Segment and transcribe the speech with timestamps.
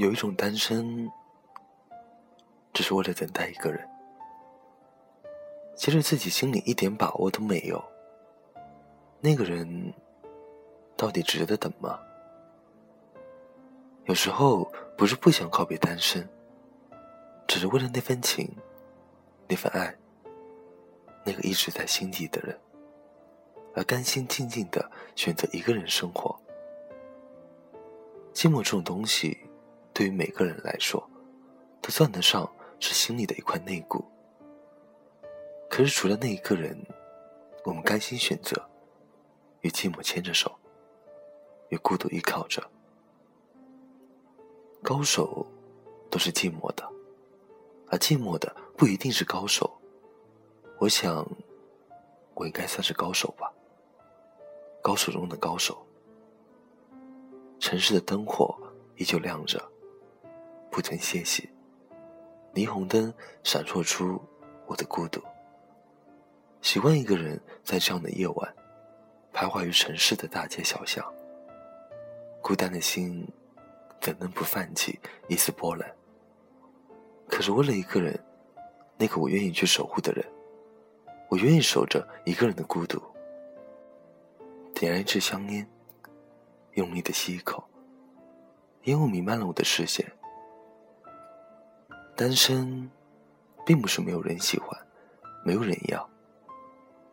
[0.00, 1.12] 有一种单身，
[2.72, 3.86] 只是为了等待一个人，
[5.76, 7.84] 其实自己心里一点把握都没有。
[9.20, 9.92] 那个人
[10.96, 12.00] 到底值得等吗？
[14.06, 16.26] 有时候不是不想告别单身，
[17.46, 18.50] 只是为了那份情，
[19.46, 19.94] 那份爱，
[21.26, 22.58] 那个一直在心底的人，
[23.74, 26.34] 而甘心静静的选择一个人生活。
[28.32, 29.36] 寂寞这种东西，
[30.00, 31.06] 对于每个人来说，
[31.82, 34.02] 都算得上是心里的一块内骨。
[35.68, 36.74] 可是除了那一个人，
[37.66, 38.66] 我们甘心选择。
[39.60, 40.58] 与寂寞牵着手，
[41.68, 42.66] 与孤独依靠着。
[44.82, 45.46] 高手
[46.10, 46.90] 都是寂寞的，
[47.88, 49.70] 而寂寞的不一定是高手。
[50.78, 51.28] 我想，
[52.32, 53.52] 我应该算是高手吧。
[54.80, 55.86] 高手中的高手。
[57.58, 58.58] 城市的灯火
[58.96, 59.69] 依旧亮着，
[60.70, 61.48] 不曾歇息。
[62.54, 64.20] 霓虹灯闪烁出
[64.66, 65.22] 我的孤独。
[66.62, 68.54] 习惯一个人在这样的夜晚。
[69.32, 71.04] 徘徊于城市的大街小巷，
[72.42, 73.24] 孤单的心
[74.00, 75.88] 怎能不泛起一丝波澜？
[77.28, 78.18] 可是为了一个人，
[78.98, 80.26] 那个我愿意去守护的人，
[81.28, 83.00] 我愿意守着一个人的孤独。
[84.74, 85.64] 点燃一支香烟，
[86.72, 87.62] 用力的吸一口，
[88.82, 90.04] 烟雾弥漫了我的视线。
[92.20, 92.90] 单身，
[93.64, 94.78] 并不是没有人喜欢，
[95.42, 96.06] 没有人要，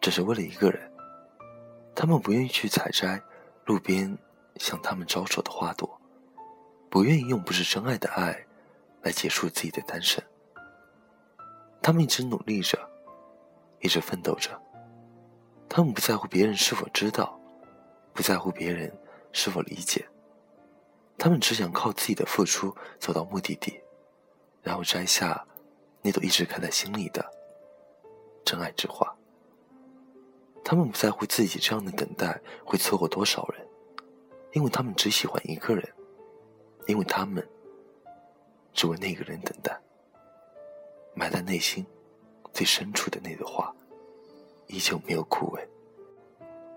[0.00, 0.88] 只是为了一个人。
[1.92, 3.20] 他们不愿意去采摘
[3.64, 4.16] 路边
[4.58, 6.00] 向他们招手的花朵，
[6.88, 8.46] 不愿意用不是真爱的爱
[9.02, 10.22] 来结束自己的单身。
[11.82, 12.78] 他们一直努力着，
[13.80, 14.56] 一直奋斗着。
[15.68, 17.36] 他们不在乎别人是否知道，
[18.12, 18.96] 不在乎别人
[19.32, 20.06] 是否理解。
[21.18, 23.82] 他们只想靠自己的付出走到目的地，
[24.62, 25.46] 然后摘下
[26.00, 27.24] 那朵一直开在心里的
[28.44, 29.14] 真爱之花。
[30.64, 33.66] 他们不在乎自己这样的等待会错过多少人，
[34.52, 35.92] 因为他们只喜欢一个人，
[36.86, 37.46] 因为他们
[38.72, 39.76] 只为那个人等待。
[41.14, 41.84] 埋在内心
[42.54, 43.74] 最深处的那朵花，
[44.68, 45.60] 依旧没有枯萎。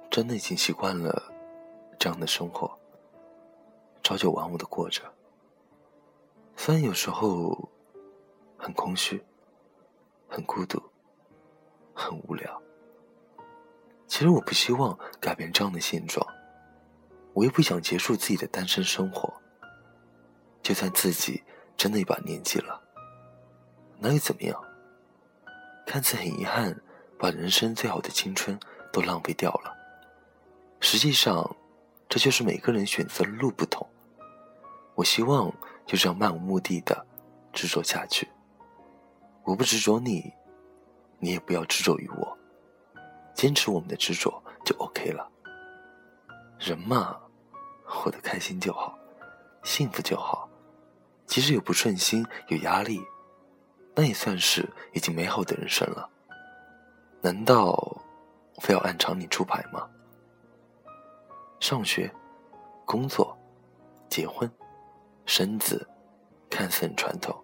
[0.09, 1.31] 真的已经习惯了
[2.00, 2.78] 这样的生活，
[4.02, 5.02] 朝九晚五的过着。
[6.57, 7.69] 虽然有时候
[8.65, 9.23] 很空虚，
[10.27, 10.81] 很孤独，
[11.93, 12.59] 很无聊。
[14.07, 16.25] 其实我不希望改变这样的现状，
[17.33, 19.31] 我也不想结束自己的单身生活。
[20.63, 21.43] 就算自己
[21.77, 22.81] 真的一把年纪了，
[23.99, 24.59] 那又怎么样？
[25.85, 26.75] 看似很遗憾，
[27.19, 28.59] 把人生最好的青春
[28.91, 29.71] 都浪费掉了。
[30.79, 31.55] 实际上，
[32.09, 33.87] 这就是每个人选择的路不同。
[34.95, 35.53] 我希望
[35.85, 37.05] 就这样漫无目的的
[37.53, 38.27] 执着下去。
[39.45, 40.33] 我不执着你，
[41.19, 42.38] 你也不要执着于我。
[43.33, 45.29] 坚持我们的执着就 OK 了。
[46.57, 47.19] 人嘛，
[47.84, 48.97] 活得开心就好，
[49.63, 50.50] 幸福就好。
[51.28, 53.00] 即使有不顺心、有压力，
[53.94, 56.09] 那也算是已经美好的人生了。
[57.22, 58.01] 难道
[58.61, 59.88] 非要按常理出牌吗？
[61.59, 62.11] 上学、
[62.85, 63.38] 工作、
[64.09, 64.50] 结婚、
[65.25, 65.88] 生子，
[66.50, 67.35] 看似很传统，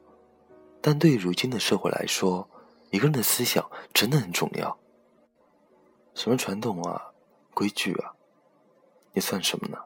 [0.81, 2.49] 但对于如今的社会来说，
[2.89, 4.77] 一个人的思想真的很重要。
[6.13, 7.11] 什么传统啊，
[7.53, 8.13] 规矩啊，
[9.13, 9.77] 你算什么呢？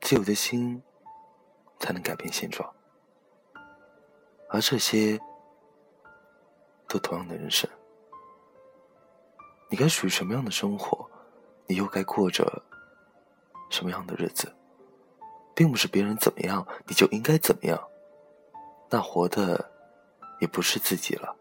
[0.00, 0.80] 自由的心
[1.80, 2.72] 才能改变现状，
[4.48, 5.18] 而这些
[6.86, 7.68] 都同样的人生。
[9.68, 11.10] 你该属于什么样的生活，
[11.66, 12.62] 你又该过着
[13.68, 14.50] 什么样的日子，
[15.54, 17.88] 并不是别人怎么样你就应该怎么样，
[18.90, 19.70] 那活的
[20.40, 21.34] 也不是自己了。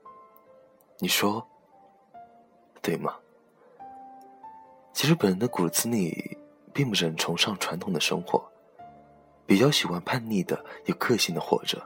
[0.99, 1.45] 你说
[2.81, 3.15] 对吗？
[4.93, 6.37] 其实本人的骨子里
[6.73, 8.43] 并不是很崇尚传统的生活，
[9.45, 11.79] 比较喜欢叛逆的、有个性的活着。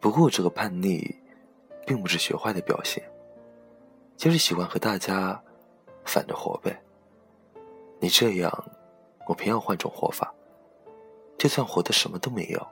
[0.00, 1.18] 不过这个叛逆，
[1.86, 3.02] 并不是学坏的表现，
[4.18, 5.42] 就是喜欢和大家
[6.04, 6.78] 反着活呗。
[8.00, 8.52] 你这样，
[9.26, 10.32] 我偏要换种活法。
[11.38, 12.66] 就算活的什么都没有，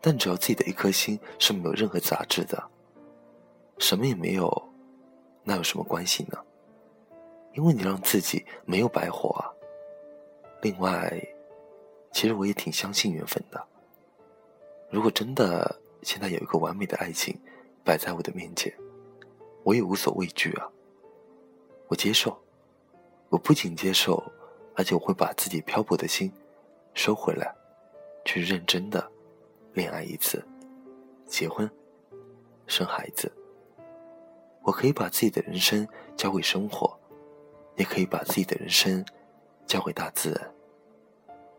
[0.00, 2.62] 但只要自己的一颗心是没有任何杂质的，
[3.78, 4.68] 什么也没有，
[5.44, 6.38] 那有什么关系呢？
[7.54, 9.50] 因为你让自己没有白活啊。
[10.62, 11.20] 另外，
[12.12, 13.66] 其实我也挺相信缘分的。
[14.90, 17.36] 如果真的现在有一个完美的爱情
[17.84, 18.72] 摆在我的面前，
[19.64, 20.68] 我也无所畏惧啊。
[21.88, 22.38] 我接受，
[23.28, 24.22] 我不仅接受，
[24.76, 26.32] 而且我会把自己漂泊的心
[26.94, 27.54] 收回来，
[28.24, 29.10] 去认真的
[29.78, 30.44] 恋爱一次，
[31.24, 31.70] 结婚，
[32.66, 33.32] 生孩子。
[34.62, 35.86] 我可以把自己的人生
[36.16, 36.98] 交给生活，
[37.76, 39.06] 也可以把自己的人生
[39.68, 40.52] 交给大自然。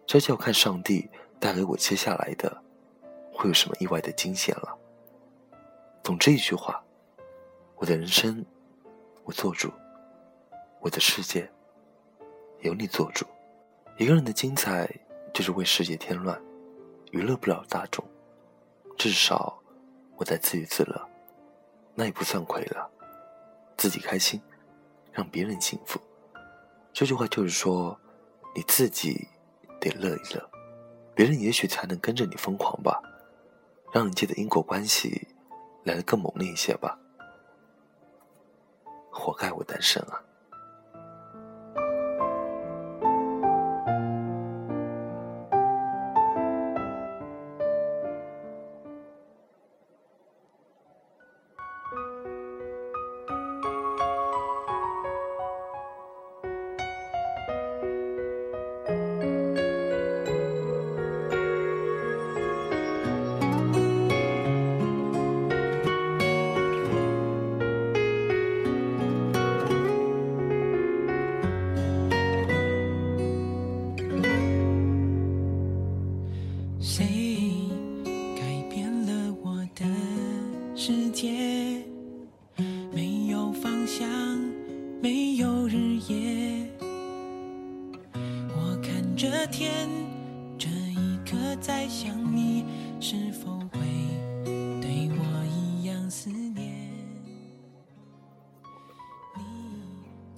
[0.06, 2.62] 这就要看上帝带给我接下来的
[3.32, 4.78] 会有什么意外的惊险了。
[6.04, 6.84] 总之一句话，
[7.78, 8.46] 我的人生
[9.24, 9.72] 我做主，
[10.82, 11.50] 我的世界
[12.60, 13.26] 由你做主。
[13.98, 14.94] 一个人的精彩
[15.34, 16.38] 就是为世界添乱，
[17.12, 18.04] 娱乐不了大众。
[18.98, 19.58] 至少
[20.18, 21.10] 我在自娱自乐，
[21.96, 22.90] 那也不算亏了。
[23.78, 24.42] 自己开心，
[25.12, 26.00] 让别人幸福。
[26.92, 27.98] 这句话就是说，
[28.54, 29.28] 你自己
[29.80, 30.50] 得乐一乐，
[31.16, 33.02] 别人也许才能跟着你疯狂吧，
[33.94, 35.28] 让人间的因果关系
[35.86, 37.00] 来得更猛烈一些吧。
[39.12, 40.22] 活该我单身啊！
[89.22, 89.90] 这天，
[90.58, 92.64] 这一刻在想你，
[93.02, 93.80] 是否会
[94.46, 96.90] 对我一样思念？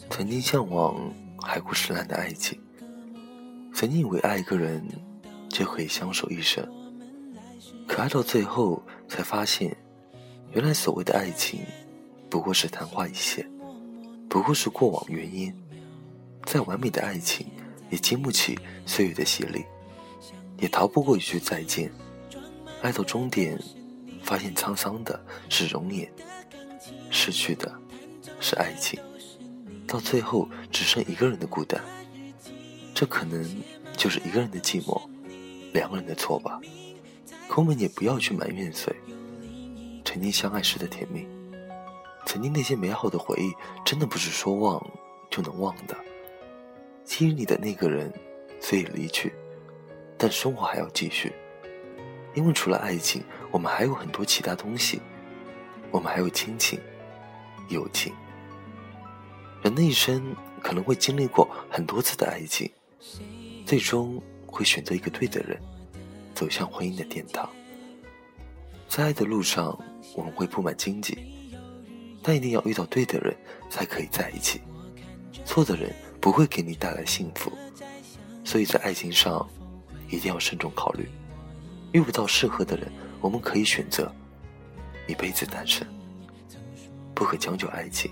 [0.09, 2.59] 曾经向往海枯石烂的爱情，
[3.71, 4.83] 曾经以为爱一个人
[5.47, 6.67] 就可以相守一生，
[7.87, 9.77] 可爱到最后才发现，
[10.53, 11.59] 原来所谓的爱情
[12.31, 13.47] 不过是昙花一现，
[14.27, 15.55] 不过是过往云烟，
[16.47, 17.45] 再完美的爱情。
[17.91, 18.57] 也经不起
[18.87, 19.65] 岁月的洗礼，
[20.57, 21.91] 也逃不过一句再见。
[22.81, 23.61] 爱到终点，
[24.23, 26.11] 发现沧桑的是容颜，
[27.11, 27.71] 失去的
[28.39, 28.99] 是爱情，
[29.85, 31.79] 到最后只剩一个人的孤单。
[32.95, 33.45] 这可能
[33.95, 34.99] 就是一个人的寂寞，
[35.73, 36.59] 两个人的错吧。
[37.47, 38.95] 可我们也不要去埋怨谁。
[40.05, 41.27] 曾经相爱时的甜蜜，
[42.25, 43.51] 曾经那些美好的回忆，
[43.85, 44.81] 真的不是说忘
[45.29, 45.95] 就能忘的。
[47.03, 48.11] 吸引你的那个人
[48.59, 49.33] 虽已离去，
[50.17, 51.33] 但生活还要继续。
[52.33, 55.01] 因为除了爱情，我们还有很多其他东西。
[55.91, 56.79] 我们还有亲情、
[57.67, 58.13] 友情。
[59.61, 62.71] 人的一生可能会经历过很多次的爱情，
[63.65, 65.59] 最终会选择一个对的人，
[66.33, 67.49] 走向婚姻的殿堂。
[68.87, 69.77] 在爱的路上，
[70.15, 71.17] 我们会布满荆棘，
[72.23, 73.35] 但一定要遇到对的人，
[73.69, 74.61] 才可以在一起。
[75.43, 75.93] 错的人。
[76.21, 77.51] 不会给你带来幸福，
[78.45, 79.45] 所以在爱情上
[80.07, 81.09] 一定要慎重考虑。
[81.91, 84.09] 遇不到适合的人，我们可以选择
[85.07, 85.85] 一辈子单身，
[87.15, 88.11] 不可将就爱情，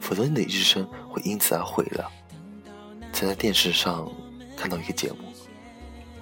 [0.00, 2.10] 否则你的一生会因此而毁了。
[3.12, 4.10] 曾在电视上
[4.56, 5.18] 看到一个节目，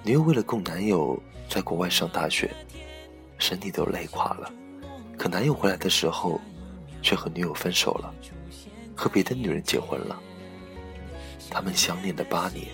[0.03, 1.17] 女友为了供男友
[1.49, 2.53] 在国外上大学，
[3.39, 4.51] 身体都累垮了，
[5.17, 6.39] 可男友回来的时候，
[7.01, 8.13] 却和女友分手了，
[8.93, 10.21] 和别的女人结婚了。
[11.51, 12.65] 他们相恋的八年，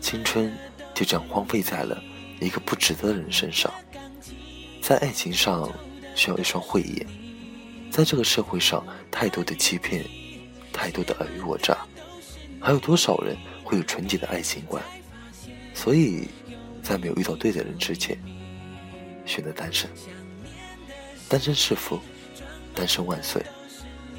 [0.00, 0.52] 青春
[0.92, 2.02] 就这样荒废在了
[2.40, 3.72] 一个不值得的人身上。
[4.82, 5.70] 在爱情上
[6.16, 7.06] 需要一双慧眼，
[7.90, 10.04] 在这个社会上太多的欺骗，
[10.72, 11.78] 太多的尔虞我诈，
[12.60, 14.82] 还有多少人会有纯洁的爱情观？
[15.72, 16.28] 所以，
[16.82, 18.18] 在没有遇到对的人之前，
[19.24, 19.88] 选择单身。
[21.28, 22.00] 单身是福，
[22.74, 23.40] 单身万岁。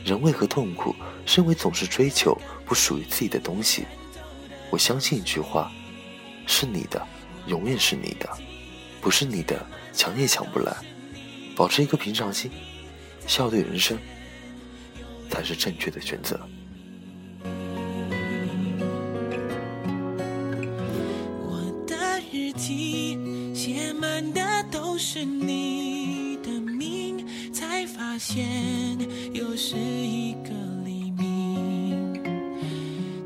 [0.03, 0.95] 人为何痛苦？
[1.25, 3.85] 身为总是追求不属于自己的东西。
[4.69, 5.71] 我相信一句话：
[6.47, 7.01] 是你的，
[7.45, 8.27] 永远是你的；
[8.99, 10.75] 不是你的，抢也抢不来。
[11.55, 12.49] 保持一颗平常心，
[13.27, 13.97] 笑对人生，
[15.29, 16.39] 才是正确的选择。
[21.43, 24.41] 我的日记写满的
[24.71, 25.90] 都是你，
[28.11, 28.45] 发现
[29.33, 30.49] 又是一个
[30.83, 32.21] 黎明。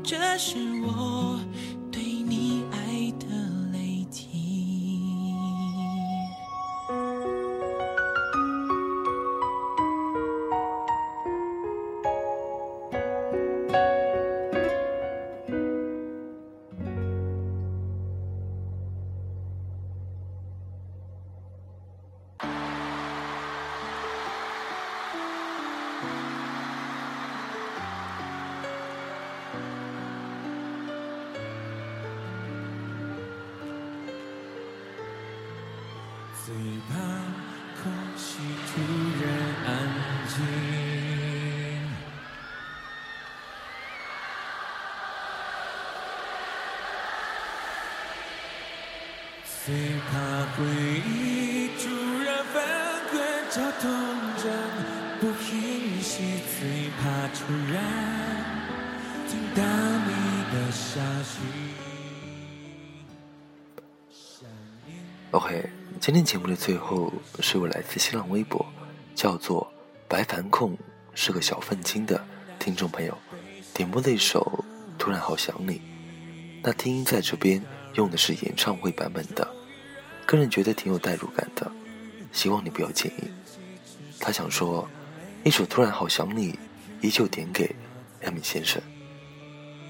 [0.04, 1.40] 这是我
[36.46, 36.94] 最怕
[37.82, 38.38] 空气
[38.68, 38.70] 突
[39.20, 39.26] 然
[39.66, 39.68] 安
[40.28, 40.32] 静。
[49.64, 49.74] 最
[50.08, 50.14] 怕
[50.54, 50.62] 回
[51.10, 51.84] 忆突
[52.22, 52.54] 然翻
[53.10, 53.14] 滚，
[53.50, 53.84] 绞痛
[54.36, 54.44] 着
[55.18, 56.14] 不平息。
[56.60, 56.60] 最
[57.02, 57.74] 怕突然
[59.26, 59.60] 听到
[60.06, 60.10] 你
[60.54, 61.34] 的消息。
[65.32, 68.64] OK，今天节目的最后是我来自新浪微博，
[69.14, 69.66] 叫做
[70.06, 70.76] “白凡控”，
[71.14, 72.22] 是个小愤青的
[72.58, 73.16] 听众朋友
[73.72, 74.40] 点播的一首
[74.98, 75.74] 《突然好想你》。
[76.62, 77.62] 那听音在这边
[77.94, 79.48] 用的是演唱会版本的，
[80.26, 81.70] 个人觉得挺有代入感的，
[82.30, 83.24] 希望你不要介意。
[84.20, 84.88] 他想说，
[85.44, 86.52] 一首《突然好想你》
[87.00, 87.74] 依旧点给
[88.22, 88.80] 亚米先生。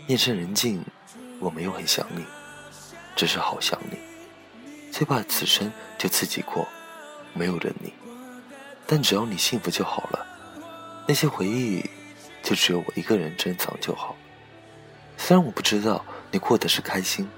[0.06, 0.82] 夜深人静，
[1.40, 2.24] 我没有很想你，
[3.16, 3.98] 只是好想你。
[4.96, 6.66] 最怕此生就自己过，
[7.34, 7.92] 没有了你。
[8.86, 10.26] 但只要你幸福就好了，
[11.06, 11.84] 那些回忆
[12.42, 14.16] 就只有我一个人珍藏就好。
[15.18, 17.28] 虽然我不知道你过的是开心，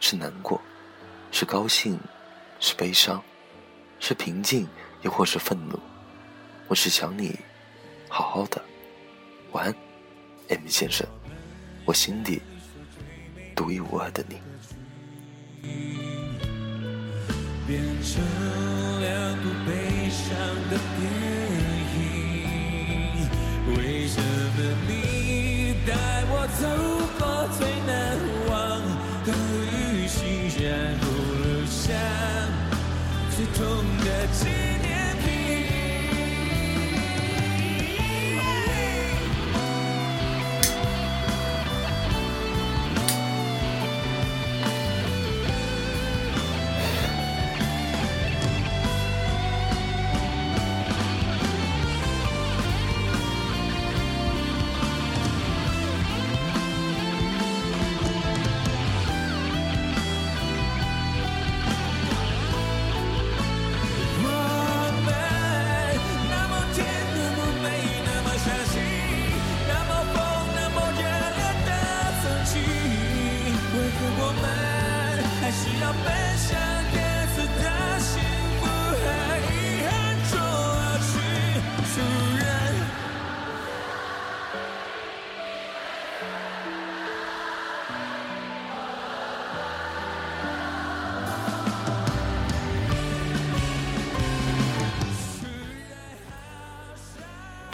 [0.00, 0.58] 是难过，
[1.30, 2.00] 是高兴，
[2.58, 3.22] 是悲伤，
[4.00, 4.66] 是平静，
[5.02, 5.78] 又或是愤怒。
[6.68, 7.38] 我是想你，
[8.08, 8.64] 好好的，
[9.52, 9.74] 晚安
[10.48, 11.06] ，M 先生，
[11.84, 12.40] 我心底
[13.54, 16.23] 独一无二的你。
[17.66, 18.22] 变成
[19.00, 20.28] 两部悲伤
[20.70, 21.02] 的电
[21.96, 22.02] 影。
[23.74, 25.92] 为什么你带
[26.28, 27.03] 我走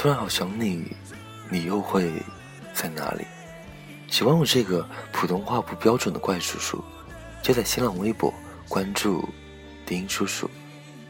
[0.00, 0.97] 突然好想你，
[1.50, 2.11] 你又会
[2.73, 3.26] 在哪里？
[4.09, 6.83] 喜欢我这个普通话不标准的怪叔叔，
[7.42, 8.33] 就在新浪微博
[8.66, 9.28] 关注
[9.85, 10.50] 丁叔叔，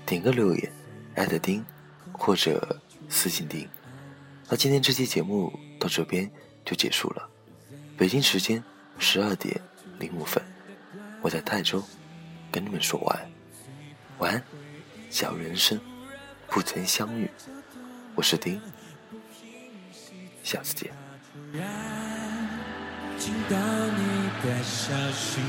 [0.05, 0.73] 点个留言，
[1.15, 1.65] 艾特丁
[2.11, 3.65] 或者私信丁。
[4.49, 6.29] 那今天这期节目到这边
[6.65, 7.29] 就结束了，
[7.97, 8.61] 北京时间
[8.99, 9.57] 十二点
[10.01, 10.43] 零五分，
[11.23, 11.81] 我在泰州
[12.51, 13.31] 跟你们说晚安，
[14.19, 14.43] 晚安，
[15.11, 15.81] 小人生
[16.49, 17.31] 不曾相遇，
[18.17, 18.61] 我是丁。
[20.51, 20.91] 下次见。
[23.21, 24.03] 听到你
[24.43, 25.41] 的消息，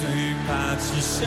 [0.00, 1.26] 最怕此生